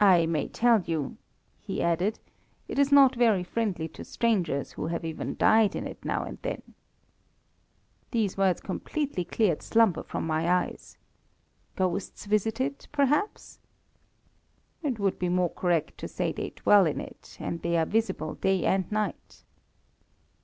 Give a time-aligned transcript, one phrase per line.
[0.00, 1.16] I may tell you,"
[1.62, 2.18] he added,
[2.68, 6.36] "it is not very friendly to strangers, who have even died in it now and
[6.42, 6.74] then."
[8.10, 10.98] These words completely cleared slumber from my eyes.
[11.74, 13.60] "Ghosts visit it, perhaps?"
[14.82, 18.34] "It would be more correct to say they dwell in it, and they are visible
[18.34, 19.42] day and night."